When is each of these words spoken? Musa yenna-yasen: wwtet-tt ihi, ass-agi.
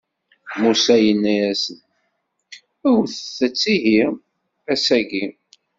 Musa 0.59 0.95
yenna-yasen: 1.03 1.77
wwtet-tt 2.91 3.63
ihi, 3.75 3.99
ass-agi. 4.71 5.25